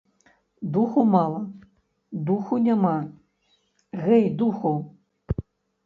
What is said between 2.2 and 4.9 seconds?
духу няма, гэй духу!